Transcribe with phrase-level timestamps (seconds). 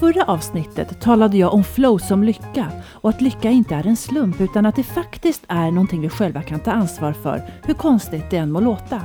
[0.00, 4.40] förra avsnittet talade jag om flow som lycka och att lycka inte är en slump
[4.40, 8.36] utan att det faktiskt är någonting vi själva kan ta ansvar för, hur konstigt det
[8.36, 9.00] än må låta.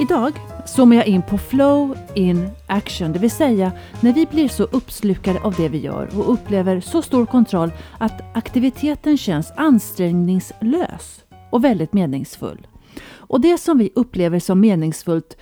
[0.00, 0.32] Idag
[0.66, 5.40] zoomar jag in på flow in action, det vill säga när vi blir så uppslukade
[5.40, 11.92] av det vi gör och upplever så stor kontroll att aktiviteten känns ansträngningslös och väldigt
[11.92, 12.66] meningsfull.
[13.04, 15.36] Och det som vi upplever som meningsfullt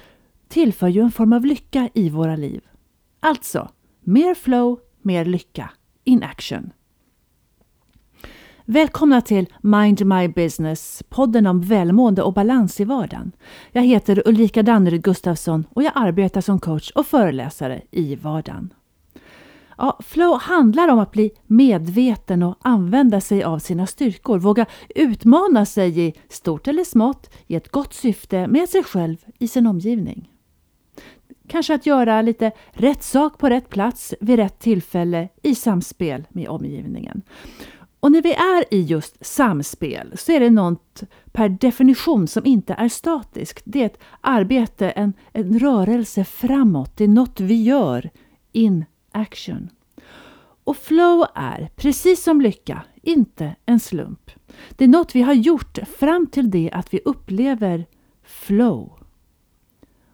[0.49, 2.61] tillför ju en form av lycka i våra liv.
[3.21, 3.69] Alltså,
[4.01, 5.71] mer flow, mer lycka.
[6.05, 6.73] In action.
[8.65, 13.33] Välkomna till Mind My Business, podden om välmående och balans i vardagen.
[13.73, 18.75] Jag heter Ulrika Danneryd Gustafsson och jag arbetar som coach och föreläsare i vardagen.
[19.79, 25.67] Ja, flow handlar om att bli medveten och använda sig av sina styrkor, våga utmana
[25.67, 30.30] sig i stort eller smått i ett gott syfte med sig själv i sin omgivning.
[31.51, 36.49] Kanske att göra lite rätt sak på rätt plats vid rätt tillfälle i samspel med
[36.49, 37.23] omgivningen.
[38.01, 41.03] Och när vi är i just samspel så är det något
[41.33, 43.63] per definition som inte är statiskt.
[43.65, 46.97] Det är ett arbete, en, en rörelse framåt.
[46.97, 48.11] Det är något vi gör
[48.53, 49.69] in action.
[50.65, 54.31] Och flow är, precis som lycka, inte en slump.
[54.71, 57.87] Det är något vi har gjort fram till det att vi upplever
[58.23, 59.00] flow.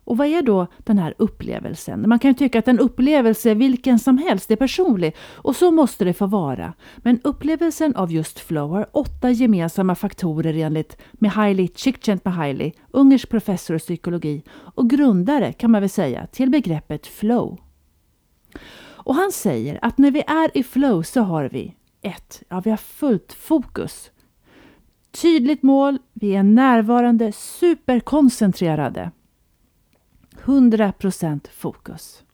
[0.06, 2.08] Och vad är då den här upplevelsen?
[2.08, 6.04] Man kan ju tycka att en upplevelse vilken som helst är personlig och så måste
[6.04, 6.72] det få vara.
[6.96, 13.78] Men upplevelsen av just flow har åtta gemensamma faktorer enligt Mihaili Csikszentmihalyi, ungersk professor i
[13.78, 17.58] psykologi och grundare kan man väl säga till begreppet flow.
[19.06, 22.42] Och han säger att när vi är i flow så har vi 1.
[22.48, 24.10] Ja, vi har fullt fokus.
[25.22, 29.10] Tydligt mål, vi är närvarande, superkoncentrerade.
[30.46, 32.24] 100% fokus.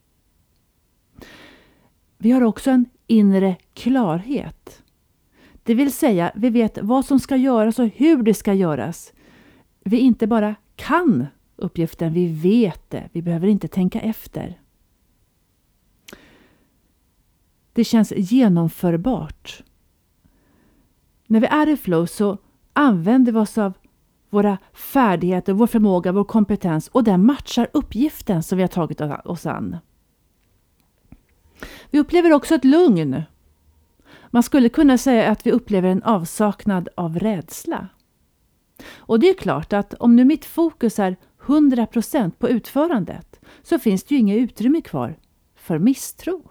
[2.18, 4.82] Vi har också en inre klarhet.
[5.62, 9.12] Det vill säga, vi vet vad som ska göras och hur det ska göras.
[9.84, 11.26] Vi inte bara kan
[11.56, 13.08] uppgiften, vi vet det.
[13.12, 14.60] Vi behöver inte tänka efter.
[17.72, 19.62] Det känns genomförbart.
[21.26, 22.38] När vi är i flow så
[22.72, 23.72] använder vi oss av
[24.32, 29.46] våra färdigheter, vår förmåga, vår kompetens och den matchar uppgiften som vi har tagit oss
[29.46, 29.76] an.
[31.90, 33.22] Vi upplever också ett lugn.
[34.30, 37.88] Man skulle kunna säga att vi upplever en avsaknad av rädsla.
[38.94, 44.04] Och det är klart att om nu mitt fokus är 100% på utförandet så finns
[44.04, 45.18] det ju inget utrymme kvar
[45.54, 46.50] för misstro.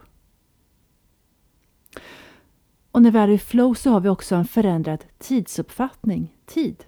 [2.92, 6.86] Och när vi är i flow så har vi också en förändrad tidsuppfattning, tid.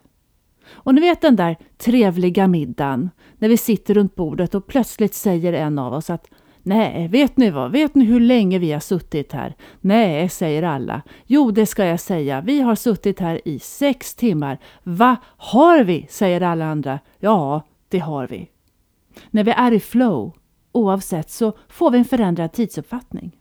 [0.69, 5.53] Och ni vet den där trevliga middagen när vi sitter runt bordet och plötsligt säger
[5.53, 6.27] en av oss att
[6.65, 7.71] Nej, vet ni vad?
[7.71, 9.55] Vet ni hur länge vi har suttit här?
[9.81, 11.01] Nej, säger alla.
[11.25, 12.41] Jo, det ska jag säga.
[12.41, 14.59] Vi har suttit här i sex timmar.
[14.83, 15.15] Va?
[15.25, 16.07] Har vi?
[16.09, 16.99] säger alla andra.
[17.19, 18.49] Ja, det har vi.
[19.29, 20.35] När vi är i flow,
[20.71, 23.31] oavsett, så får vi en förändrad tidsuppfattning.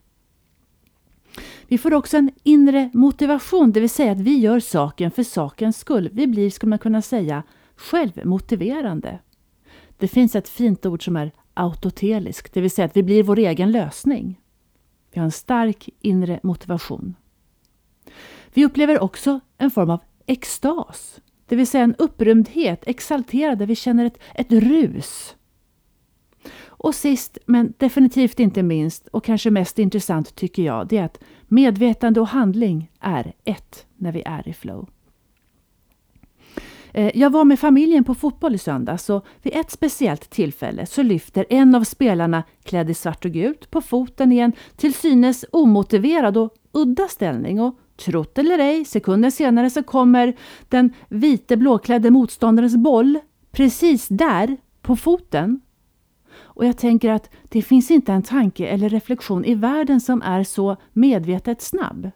[1.73, 5.79] Vi får också en inre motivation, det vill säga att vi gör saken för sakens
[5.79, 6.11] skull.
[6.13, 7.43] Vi blir, skulle man kunna säga,
[7.77, 9.19] självmotiverande.
[9.99, 13.39] Det finns ett fint ord som är autotelisk, det vill säga att vi blir vår
[13.39, 14.41] egen lösning.
[15.13, 17.15] Vi har en stark inre motivation.
[18.55, 23.77] Vi upplever också en form av extas, det vill säga en upprymdhet, exalterad, där vi
[23.77, 25.37] känner ett, ett rus.
[26.83, 31.19] Och sist men definitivt inte minst och kanske mest intressant tycker jag, det är att
[31.53, 34.89] medvetande och handling är ett när vi är i flow.
[36.93, 41.03] Eh, jag var med familjen på fotboll i söndags och vid ett speciellt tillfälle så
[41.03, 45.45] lyfter en av spelarna klädd i svart och gult på foten i en till synes
[45.53, 50.37] omotiverad och udda ställning och trott eller ej, sekunder senare så kommer
[50.69, 53.19] den vite blåklädde motståndarens boll
[53.51, 55.61] precis där på foten
[56.55, 60.45] och jag tänker att det finns inte en tanke eller reflektion i världen som är
[60.45, 62.11] så medvetet snabb.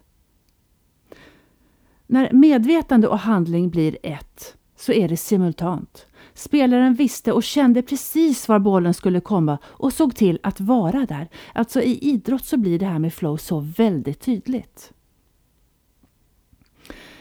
[2.07, 6.05] När medvetande och handling blir ett så är det simultant.
[6.33, 11.27] Spelaren visste och kände precis var bollen skulle komma och såg till att vara där.
[11.53, 14.93] Alltså i idrott så blir det här med flow så väldigt tydligt.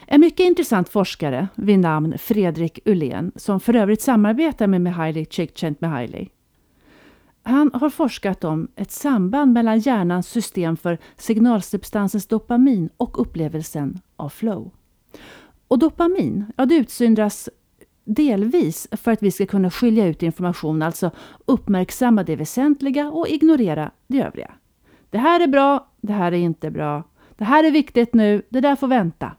[0.07, 6.29] En mycket intressant forskare vid namn Fredrik Ullén, som för övrigt samarbetar med Mihaly Csikszentmihalyi,
[7.47, 14.29] han har forskat om ett samband mellan hjärnans system för signalsubstansens dopamin och upplevelsen av
[14.29, 14.71] flow.
[15.69, 17.49] Och dopamin, ja det utsöndras
[18.05, 21.11] delvis för att vi ska kunna skilja ut information, alltså
[21.45, 24.51] uppmärksamma det väsentliga och ignorera det övriga.
[25.11, 27.03] Det här är bra, det här är inte bra.
[27.37, 29.33] Det här är viktigt nu, det där får vänta.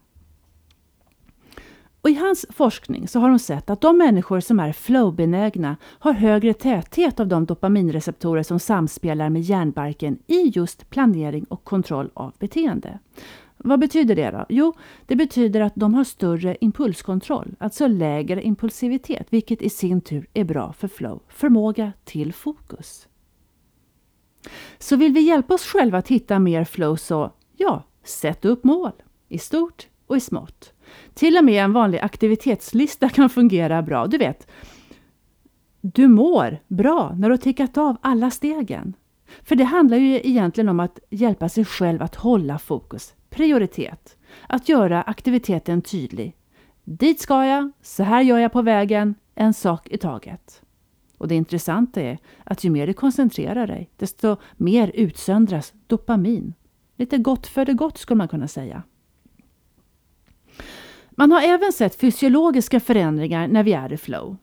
[2.02, 6.12] Och I hans forskning så har de sett att de människor som är flowbenägna har
[6.12, 12.32] högre täthet av de dopaminreceptorer som samspelar med hjärnbarken i just planering och kontroll av
[12.38, 12.98] beteende.
[13.56, 14.46] Vad betyder det då?
[14.48, 14.74] Jo,
[15.06, 20.44] det betyder att de har större impulskontroll, alltså lägre impulsivitet, vilket i sin tur är
[20.44, 23.08] bra för flow, förmåga till fokus.
[24.78, 28.92] Så vill vi hjälpa oss själva att hitta mer flow så, ja, sätt upp mål
[29.28, 30.72] i stort och i smått.
[31.14, 34.06] Till och med en vanlig aktivitetslista kan fungera bra.
[34.06, 34.46] Du vet,
[35.80, 38.94] du mår bra när du har tickat av alla stegen.
[39.42, 44.16] För det handlar ju egentligen om att hjälpa sig själv att hålla fokus, prioritet.
[44.46, 46.36] Att göra aktiviteten tydlig.
[46.84, 50.62] Dit ska jag, så här gör jag på vägen, en sak i taget.
[51.18, 56.54] Och det intressanta är att ju mer du koncentrerar dig, desto mer utsöndras dopamin.
[56.96, 58.82] Lite gott för det gott skulle man kunna säga.
[61.18, 64.36] Man har även sett fysiologiska förändringar när vi är i flow.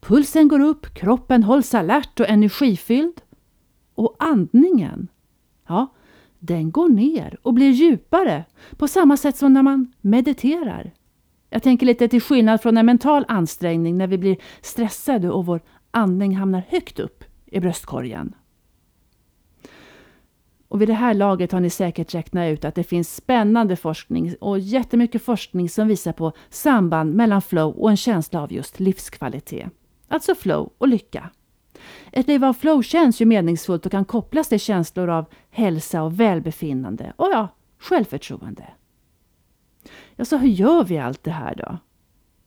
[0.00, 3.20] Pulsen går upp, kroppen hålls alert och energifylld.
[3.94, 5.08] Och andningen,
[5.68, 5.94] ja,
[6.38, 8.44] den går ner och blir djupare
[8.76, 10.92] på samma sätt som när man mediterar.
[11.50, 15.60] Jag tänker lite till skillnad från en mental ansträngning när vi blir stressade och vår
[15.90, 18.34] andning hamnar högt upp i bröstkorgen.
[20.74, 24.34] Och vid det här laget har ni säkert räknat ut att det finns spännande forskning
[24.40, 29.66] och jättemycket forskning som visar på samband mellan flow och en känsla av just livskvalitet.
[30.08, 31.30] Alltså flow och lycka.
[32.12, 36.20] Ett liv av flow känns ju meningsfullt och kan kopplas till känslor av hälsa och
[36.20, 37.48] välbefinnande och ja,
[37.78, 38.66] självförtroende.
[40.16, 41.78] Ja, så hur gör vi allt det här då?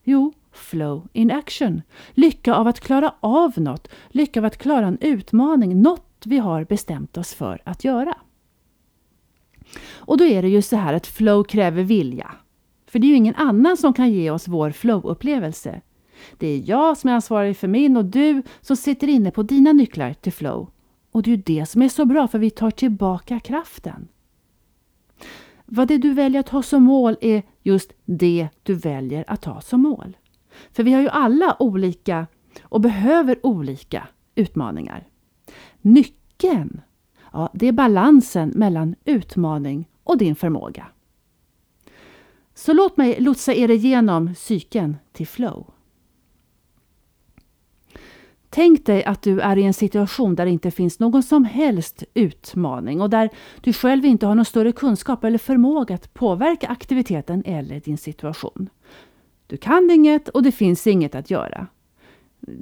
[0.04, 1.82] Jo, flow in action.
[2.12, 6.64] Lycka av att klara av något, lycka av att klara en utmaning, något vi har
[6.64, 8.18] bestämt oss för att göra.
[9.96, 12.32] Och då är det ju så här att flow kräver vilja.
[12.88, 15.82] För det är ju ingen annan som kan ge oss vår flow-upplevelse.
[16.38, 19.74] Det är jag som är ansvarig för min och du som sitter inne på dina
[19.74, 20.70] nycklar till flow.
[21.12, 24.08] Och det är ju det som är så bra för vi tar tillbaka kraften.
[25.66, 29.62] Vad det du väljer att ha som mål är just det du väljer att ha
[29.62, 30.18] som mål.
[30.72, 32.28] För vi har ju alla olika
[32.62, 35.08] och behöver olika utmaningar.
[35.88, 36.82] Nyckeln,
[37.34, 40.88] ja, det är balansen mellan utmaning och din förmåga.
[42.54, 45.74] Så låt mig lotsa er igenom cykeln till flow.
[48.50, 52.04] Tänk dig att du är i en situation där det inte finns någon som helst
[52.14, 53.30] utmaning och där
[53.62, 58.70] du själv inte har någon större kunskap eller förmåga att påverka aktiviteten eller din situation.
[59.48, 61.68] Du kan inget och det finns inget att göra.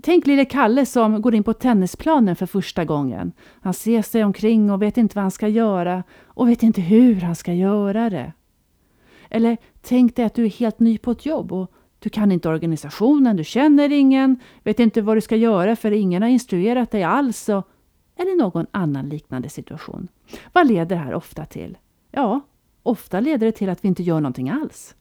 [0.02, 3.32] Tänk lille Kalle som går in på tennisplanen för första gången.
[3.62, 7.22] Han ser sig omkring och vet inte vad han ska göra och vet inte hur
[7.22, 8.34] han ska göra det.
[9.30, 12.50] Eller tänk dig att du är helt ny på ett jobb och du kan inte
[12.50, 17.04] organisationen, du känner ingen, vet inte vad du ska göra för ingen har instruerat dig
[17.04, 17.50] alls.
[17.50, 17.68] Och,
[18.16, 20.08] eller någon annan liknande situation.
[20.54, 21.78] Vad leder det här ofta till?
[22.12, 22.42] Ja,
[22.84, 24.96] ofta leder det till att vi inte gör någonting alls.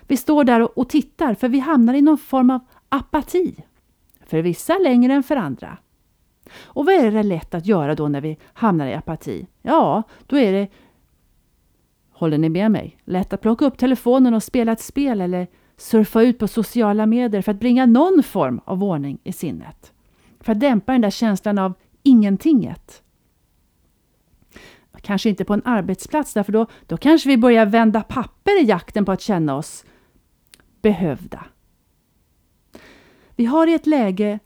[0.00, 3.64] Vi står där och tittar för vi hamnar i någon form av apati.
[4.28, 5.78] För vissa längre än för andra.
[6.60, 9.46] Och vad är det lätt att göra då när vi hamnar i apati?
[9.62, 10.68] Ja, då är det
[12.18, 12.98] Håller ni med mig?
[13.04, 17.42] Lätt att plocka upp telefonen och spela ett spel eller surfa ut på sociala medier
[17.42, 19.92] för att bringa någon form av ordning i sinnet.
[20.40, 23.02] För att dämpa den där känslan av ingentinget.
[25.00, 29.04] Kanske inte på en arbetsplats, därför då, då kanske vi börjar vända papper i jakten
[29.04, 29.84] på att känna oss
[30.82, 31.44] behövda.
[33.38, 34.38] Vi har i ett läge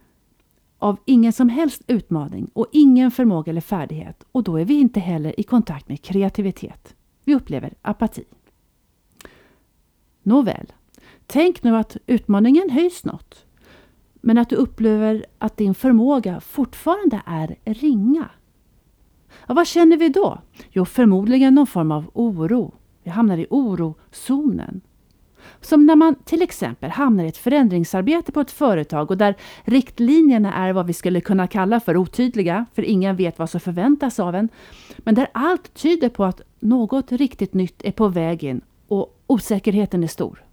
[0.79, 5.01] av ingen som helst utmaning och ingen förmåga eller färdighet och då är vi inte
[5.01, 6.95] heller i kontakt med kreativitet.
[7.25, 8.25] Vi upplever apati.
[10.23, 10.73] Nåväl,
[11.27, 13.47] tänk nu att utmaningen höjs något
[14.15, 18.31] men att du upplever att din förmåga fortfarande är ringa.
[19.47, 20.39] Ja, vad känner vi då?
[20.71, 22.75] Jo, förmodligen någon form av oro.
[23.03, 24.81] Vi hamnar i orozonen.
[25.61, 30.55] Som när man till exempel hamnar i ett förändringsarbete på ett företag och där riktlinjerna
[30.55, 34.35] är vad vi skulle kunna kalla för otydliga, för ingen vet vad som förväntas av
[34.35, 34.49] en.
[34.99, 40.05] Men där allt tyder på att något riktigt nytt är på väg in och osäkerheten
[40.05, 40.45] är stor.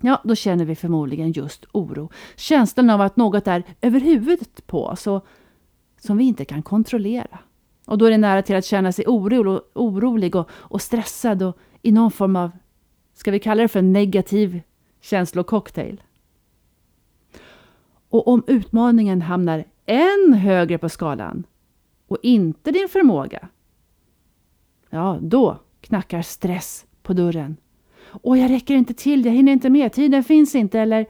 [0.00, 2.10] Ja, då känner vi förmodligen just oro.
[2.36, 5.26] Känslan av att något är över huvudet på oss och
[6.00, 7.38] som vi inte kan kontrollera.
[7.86, 11.58] Och då är det nära till att känna sig orolig, orolig och, och stressad och
[11.82, 12.50] i någon form av
[13.18, 14.60] Ska vi kalla det för en negativ
[15.00, 16.02] känslococktail?
[18.08, 21.46] Och om utmaningen hamnar än högre på skalan
[22.06, 23.48] och inte din förmåga,
[24.90, 27.56] Ja, då knackar stress på dörren.
[28.22, 31.06] Åh, jag räcker inte till, jag hinner inte med, tiden finns inte eller...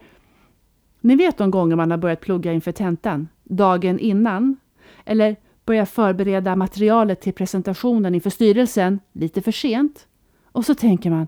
[1.01, 4.57] Ni vet de gånger man har börjat plugga inför tentan, dagen innan.
[5.05, 5.35] Eller
[5.65, 10.07] börja förbereda materialet till presentationen inför styrelsen lite för sent.
[10.43, 11.27] Och så tänker man,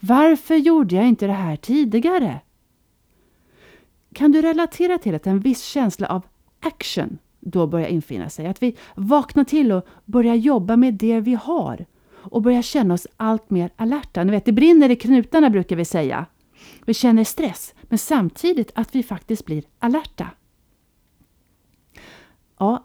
[0.00, 2.40] varför gjorde jag inte det här tidigare?
[4.12, 6.22] Kan du relatera till att en viss känsla av
[6.60, 8.46] action då börjar infinna sig?
[8.46, 13.06] Att vi vaknar till och börjar jobba med det vi har och börjar känna oss
[13.16, 14.24] allt mer alerta.
[14.24, 16.26] Ni vet, det brinner i knutarna brukar vi säga.
[16.84, 20.30] Vi känner stress, men samtidigt att vi faktiskt blir alerta.
[22.58, 22.84] Ja,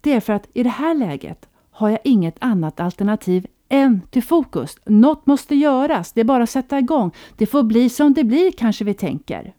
[0.00, 4.22] det är för att i det här läget har jag inget annat alternativ än till
[4.22, 4.76] fokus.
[4.84, 7.10] Något måste göras, det är bara att sätta igång.
[7.36, 9.54] Det får bli som det blir kanske vi tänker.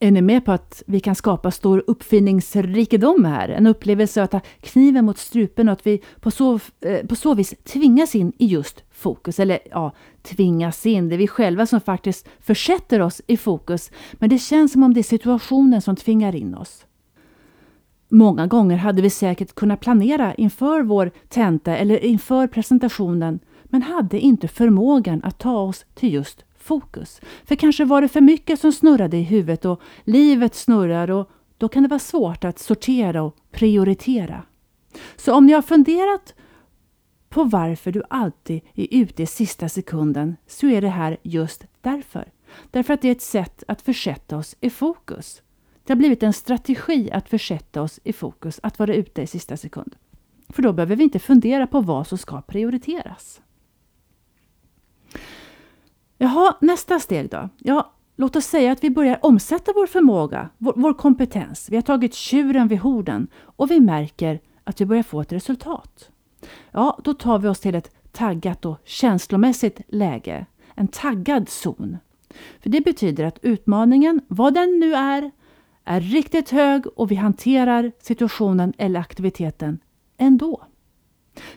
[0.00, 3.48] Är ni med på att vi kan skapa stor uppfinningsrikedom här?
[3.48, 7.34] En upplevelse att ta kniven mot strupen och att vi på så, eh, på så
[7.34, 9.40] vis tvingas in i just fokus.
[9.40, 9.92] Eller ja,
[10.22, 11.08] tvingas in.
[11.08, 13.90] Det är vi själva som faktiskt försätter oss i fokus.
[14.12, 16.86] Men det känns som om det är situationen som tvingar in oss.
[18.08, 24.20] Många gånger hade vi säkert kunnat planera inför vår tenta eller inför presentationen men hade
[24.20, 27.20] inte förmågan att ta oss till just fokus.
[27.44, 31.68] För kanske var det för mycket som snurrade i huvudet och livet snurrar och då
[31.68, 34.42] kan det vara svårt att sortera och prioritera.
[35.16, 36.34] Så om ni har funderat
[37.28, 42.32] på varför du alltid är ute i sista sekunden så är det här just därför.
[42.70, 45.42] Därför att det är ett sätt att försätta oss i fokus.
[45.88, 49.56] Det har blivit en strategi att försätta oss i fokus, att vara ute i sista
[49.56, 49.96] sekund.
[50.48, 53.40] För då behöver vi inte fundera på vad som ska prioriteras.
[56.18, 57.48] Jaha, nästa steg då?
[57.58, 61.70] Ja, låt oss säga att vi börjar omsätta vår förmåga, vår, vår kompetens.
[61.70, 66.10] Vi har tagit tjuren vid horden och vi märker att vi börjar få ett resultat.
[66.70, 71.96] Ja, då tar vi oss till ett taggat och känslomässigt läge, en taggad zon.
[72.60, 75.30] För Det betyder att utmaningen, vad den nu är,
[75.88, 79.78] är riktigt hög och vi hanterar situationen eller aktiviteten
[80.18, 80.62] ändå.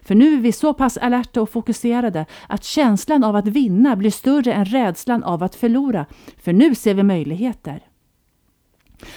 [0.01, 4.11] För nu är vi så pass alerta och fokuserade att känslan av att vinna blir
[4.11, 6.05] större än rädslan av att förlora.
[6.37, 7.83] För nu ser vi möjligheter.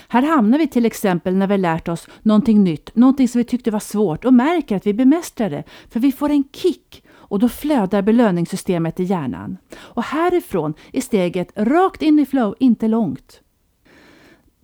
[0.08, 3.70] Här hamnar vi till exempel när vi lärt oss någonting nytt, någonting som vi tyckte
[3.70, 5.64] var svårt och märker att vi bemästrar det.
[5.88, 9.56] För vi får en kick och då flödar belöningssystemet i hjärnan.
[9.76, 13.43] Och härifrån är steget rakt in i flow inte långt.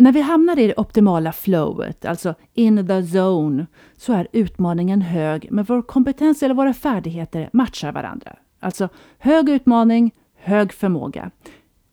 [0.00, 3.66] När vi hamnar i det optimala flowet, alltså in the zone,
[3.96, 8.36] så är utmaningen hög men vår kompetens eller våra färdigheter matchar varandra.
[8.60, 8.88] Alltså
[9.18, 11.30] hög utmaning, hög förmåga.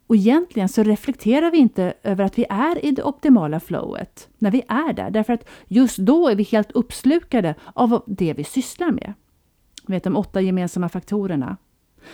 [0.07, 4.51] Och egentligen så reflekterar vi inte över att vi är i det optimala flowet när
[4.51, 8.91] vi är där, därför att just då är vi helt uppslukade av det vi sysslar
[8.91, 9.13] med.
[9.87, 11.57] Vet de åtta gemensamma faktorerna.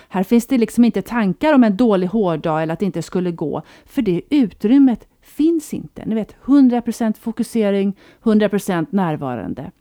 [0.10, 3.32] Här finns det liksom inte tankar om en dålig hårdag eller att det inte skulle
[3.32, 6.06] gå, för det utrymmet finns inte.
[6.06, 9.72] Ni vet, 100% fokusering, 100% närvarande.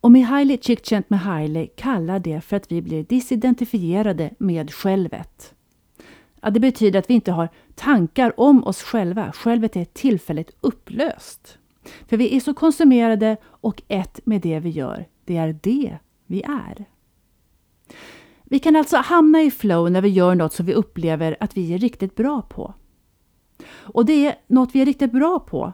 [0.00, 5.54] Och Mihaly Csikszentmihalyi kallar det för att vi blir disidentifierade med självet.
[6.40, 9.32] Ja, det betyder att vi inte har tankar om oss själva.
[9.32, 11.58] Självet är tillfälligt upplöst.
[12.08, 15.06] För vi är så konsumerade och ett med det vi gör.
[15.24, 16.84] Det är det vi är.
[18.44, 21.74] Vi kan alltså hamna i flow när vi gör något som vi upplever att vi
[21.74, 22.74] är riktigt bra på.
[23.86, 25.72] Och det är något vi är riktigt bra på.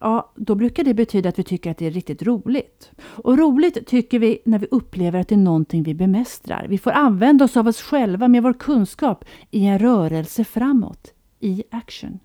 [0.00, 2.90] Ja, då brukar det betyda att vi tycker att det är riktigt roligt.
[3.00, 6.66] Och roligt tycker vi när vi upplever att det är någonting vi bemästrar.
[6.68, 11.62] Vi får använda oss av oss själva med vår kunskap i en rörelse framåt, i
[11.70, 12.18] action.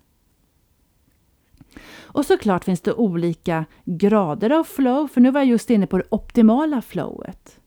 [2.02, 5.98] Och såklart finns det olika grader av flow, för nu var jag just inne på
[5.98, 7.60] det optimala flowet.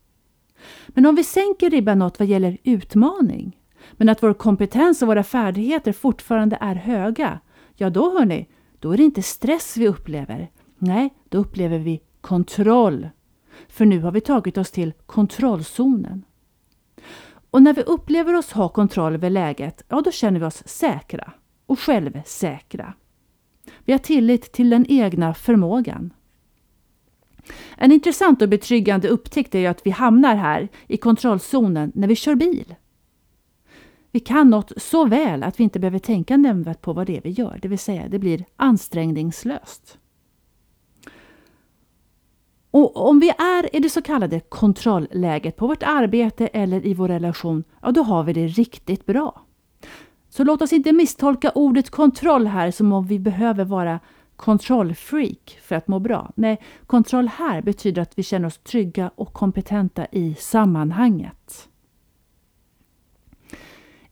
[0.88, 3.57] Men om vi sänker ribban något vad gäller utmaning,
[3.98, 7.40] men att vår kompetens och våra färdigheter fortfarande är höga,
[7.74, 10.50] ja då hörni, då är det inte stress vi upplever.
[10.78, 13.08] Nej, då upplever vi kontroll.
[13.68, 16.24] För nu har vi tagit oss till kontrollzonen.
[17.50, 21.32] Och när vi upplever oss ha kontroll över läget, ja då känner vi oss säkra
[21.66, 22.94] och självsäkra.
[23.84, 26.12] Vi har tillit till den egna förmågan.
[27.76, 32.34] En intressant och betryggande upptäckt är att vi hamnar här i kontrollzonen när vi kör
[32.34, 32.74] bil.
[34.18, 37.20] Vi kan något så väl att vi inte behöver tänka nämnvärt på vad det är
[37.20, 39.98] vi gör, det vill säga det blir ansträngningslöst.
[42.70, 47.08] Och om vi är i det så kallade kontrollläget på vårt arbete eller i vår
[47.08, 49.42] relation, ja då har vi det riktigt bra.
[50.28, 54.00] Så låt oss inte misstolka ordet kontroll här som om vi behöver vara
[54.36, 56.30] kontrollfreak för att må bra.
[56.34, 61.68] Nej, kontroll här betyder att vi känner oss trygga och kompetenta i sammanhanget.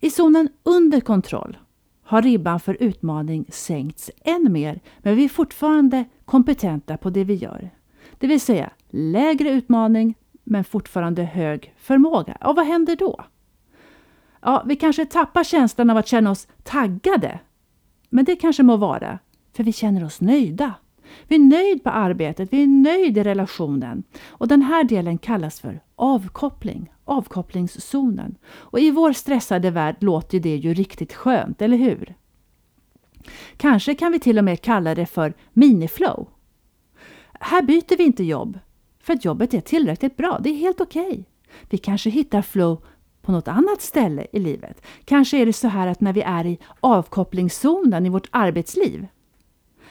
[0.00, 1.56] I zonen under kontroll
[2.02, 7.34] har ribban för utmaning sänkts än mer, men vi är fortfarande kompetenta på det vi
[7.34, 7.70] gör.
[8.18, 12.36] Det vill säga lägre utmaning, men fortfarande hög förmåga.
[12.40, 13.24] Och vad händer då?
[14.40, 17.40] Ja, vi kanske tappar känslan av att känna oss taggade.
[18.10, 19.18] Men det kanske må vara,
[19.56, 20.74] för vi känner oss nöjda.
[21.28, 24.02] Vi är nöjd på arbetet, vi är nöjd i relationen.
[24.28, 28.38] Och den här delen kallas för avkoppling, avkopplingszonen.
[28.48, 32.14] Och i vår stressade värld låter det ju riktigt skönt, eller hur?
[33.56, 36.28] Kanske kan vi till och med kalla det för miniflow.
[37.40, 38.58] Här byter vi inte jobb,
[39.00, 40.38] för att jobbet är tillräckligt bra.
[40.42, 41.08] Det är helt okej.
[41.08, 41.24] Okay.
[41.70, 42.84] Vi kanske hittar flow
[43.22, 44.82] på något annat ställe i livet.
[45.04, 49.06] Kanske är det så här att när vi är i avkopplingszonen i vårt arbetsliv,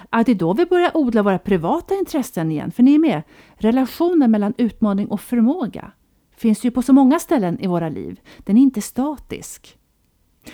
[0.09, 2.71] att det är då vi börjar odla våra privata intressen igen.
[2.71, 3.23] För ni är med,
[3.55, 5.91] relationen mellan utmaning och förmåga
[6.37, 8.19] finns ju på så många ställen i våra liv.
[8.37, 9.77] Den är inte statisk.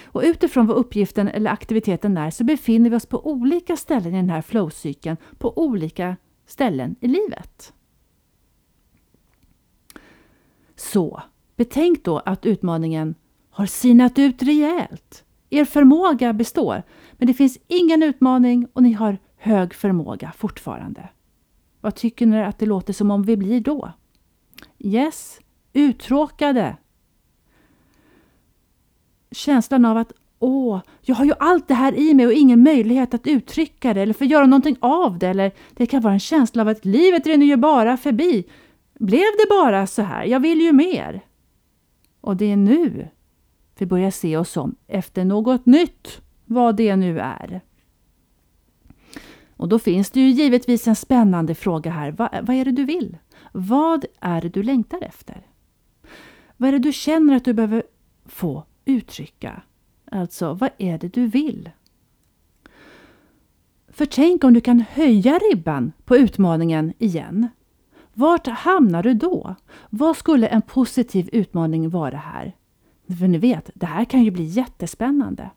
[0.04, 4.18] Och utifrån vad uppgiften eller aktiviteten är så befinner vi oss på olika ställen i
[4.18, 7.74] den här flowcykeln på olika ställen i livet.
[10.76, 11.22] Så
[11.56, 13.16] betänk då att utmaningen
[13.50, 15.24] har sinat ut rejält.
[15.50, 21.10] Er förmåga består, men det finns ingen utmaning och ni har hög förmåga fortfarande.
[21.82, 23.92] Vad tycker ni att det låter som om vi blir då?
[24.80, 25.40] Yes,
[25.74, 26.78] uttråkade.
[29.32, 33.14] Känslan av att åh, jag har ju allt det här i mig och ingen möjlighet
[33.14, 35.28] att uttrycka det eller få göra någonting av det.
[35.28, 38.46] Eller det kan vara en känsla av att livet rinner ju bara förbi.
[39.00, 40.26] Blev det bara så här?
[40.26, 41.22] Jag vill ju mer.
[42.22, 43.08] Och det är nu
[43.82, 47.62] vi börjar se oss om efter något nytt, vad det nu är.
[49.58, 52.12] Och då finns det ju givetvis en spännande fråga här.
[52.12, 53.18] Va, vad är det du vill?
[53.52, 55.48] Vad är det du längtar efter?
[56.62, 57.84] Vad är det du känner att du behöver
[58.26, 59.62] få uttrycka?
[60.12, 61.70] Alltså, vad är det du vill?
[63.88, 67.48] För tänk om du kan höja ribban på utmaningen igen.
[68.14, 69.56] Vart hamnar du då?
[69.90, 72.56] Vad skulle en positiv utmaning vara här?
[73.20, 75.50] För ni vet, det här kan ju bli jättespännande.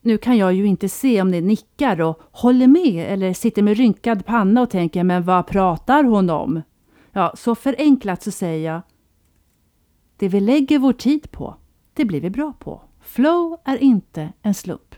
[0.00, 3.76] Nu kan jag ju inte se om ni nickar och håller med eller sitter med
[3.76, 6.62] rynkad panna och tänker men vad pratar hon om?
[7.12, 8.82] Ja, så förenklat så säger jag
[10.16, 11.56] det vi lägger vår tid på,
[11.94, 12.82] det blir vi bra på.
[13.00, 14.94] Flow är inte en slump.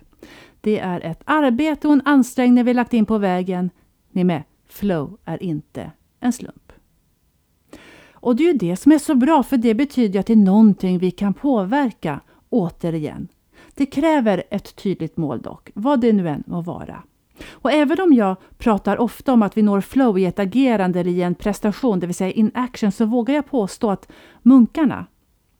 [0.61, 3.71] Det är ett arbete och en ansträngning vi lagt in på vägen.
[4.11, 4.43] Ni med?
[4.67, 6.73] Flow är inte en slump.
[8.13, 10.37] Och det är ju det som är så bra för det betyder att det är
[10.37, 13.29] någonting vi kan påverka återigen.
[13.75, 17.03] Det kräver ett tydligt mål dock, vad det nu än må vara.
[17.51, 21.11] Och även om jag pratar ofta om att vi når flow i ett agerande eller
[21.11, 24.09] i en prestation, det vill säga in action, så vågar jag påstå att
[24.42, 25.07] munkarna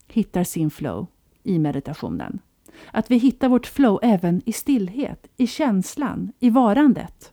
[0.09, 1.07] hittar sin flow
[1.43, 2.39] i meditationen.
[2.91, 7.33] Att vi hittar vårt flow även i stillhet, i känslan, i varandet.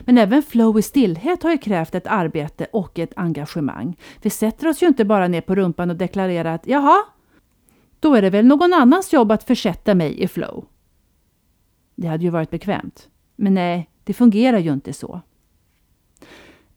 [0.00, 3.96] Men även flow i stillhet har ju krävt ett arbete och ett engagemang.
[4.22, 7.04] Vi sätter oss ju inte bara ner på rumpan och deklarerar att jaha,
[8.00, 10.64] då är det väl någon annans jobb att försätta mig i flow.
[12.00, 13.08] Det hade ju varit bekvämt.
[13.36, 15.20] Men nej, det fungerar ju inte så.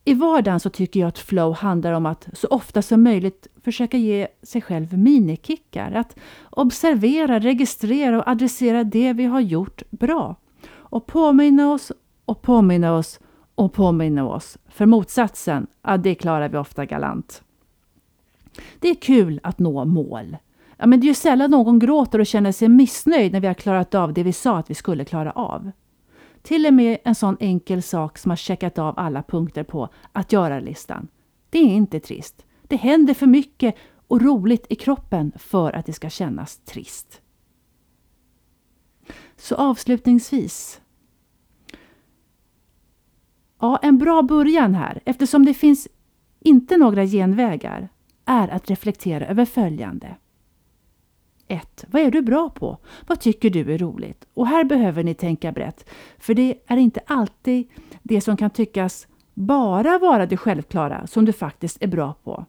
[0.05, 3.97] I vardagen så tycker jag att flow handlar om att så ofta som möjligt försöka
[3.97, 5.91] ge sig själv minikickar.
[5.91, 6.15] Att
[6.49, 10.35] observera, registrera och adressera det vi har gjort bra.
[10.71, 11.91] Och påminna oss
[12.25, 13.19] och påminna oss
[13.55, 14.57] och påminna oss.
[14.67, 17.43] För motsatsen, ja, det klarar vi ofta galant.
[18.79, 20.37] Det är kul att nå mål.
[20.83, 23.53] Ja, men det är ju sällan någon gråter och känner sig missnöjd när vi har
[23.53, 25.71] klarat av det vi sa att vi skulle klara av.
[26.41, 30.31] Till och med en sån enkel sak som har checkat av alla punkter på att
[30.31, 31.07] göra-listan.
[31.49, 32.45] Det är inte trist.
[32.67, 33.75] Det händer för mycket
[34.07, 37.21] och roligt i kroppen för att det ska kännas trist.
[39.35, 40.81] Så avslutningsvis.
[43.59, 45.87] Ja, en bra början här, eftersom det finns
[46.39, 47.89] inte några genvägar,
[48.25, 50.15] är att reflektera över följande.
[51.53, 51.85] 1.
[51.87, 52.77] Vad är du bra på?
[53.07, 54.25] Vad tycker du är roligt?
[54.33, 55.89] Och här behöver ni tänka brett,
[56.19, 57.67] för det är inte alltid
[58.03, 62.45] det som kan tyckas bara vara det självklara som du faktiskt är bra på.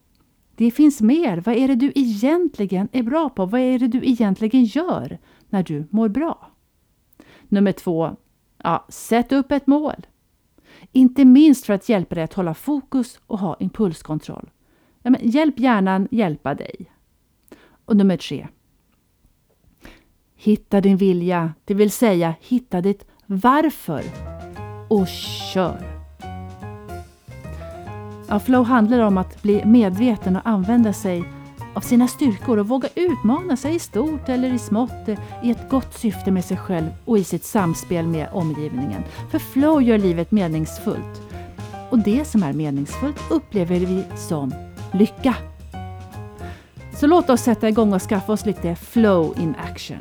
[0.56, 1.36] Det finns mer.
[1.36, 3.46] Vad är det du egentligen är bra på?
[3.46, 6.50] Vad är det du egentligen gör när du mår bra?
[7.48, 8.16] Nummer två.
[8.62, 10.06] Ja, sätt upp ett mål.
[10.92, 14.50] Inte minst för att hjälpa dig att hålla fokus och ha impulskontroll.
[15.02, 16.90] Ja, men hjälp hjärnan hjälpa dig.
[17.84, 18.48] Och nummer tre.
[20.44, 24.02] Hitta din vilja, det vill säga hitta ditt varför
[24.88, 25.78] och kör!
[28.28, 31.24] Ja, flow handlar om att bli medveten och använda sig
[31.74, 35.08] av sina styrkor och våga utmana sig i stort eller i smått
[35.42, 39.02] i ett gott syfte med sig själv och i sitt samspel med omgivningen.
[39.30, 41.22] För flow gör livet meningsfullt.
[41.90, 44.54] Och det som är meningsfullt upplever vi som
[44.92, 45.36] lycka.
[47.00, 49.98] Så låt oss sätta igång och skaffa oss lite flow in action.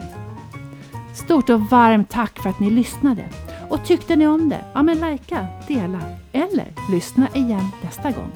[1.13, 3.29] Stort och varmt tack för att ni lyssnade.
[3.69, 4.65] Och tyckte ni om det?
[4.73, 8.31] Ja men likea, dela eller lyssna igen nästa gång.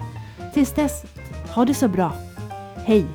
[0.54, 1.04] Tills dess,
[1.56, 2.12] ha det så bra.
[2.86, 3.06] Hej!